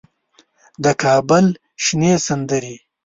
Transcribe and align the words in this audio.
د 0.83 0.85
کابل 1.03 1.45
شنې 1.83 2.13
سندرې 2.25 2.75